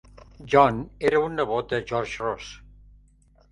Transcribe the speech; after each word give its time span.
John 0.53 0.79
era 1.09 1.19
un 1.27 1.37
nebot 1.41 1.69
de 1.75 1.81
George 1.93 2.25
Ross. 2.29 2.51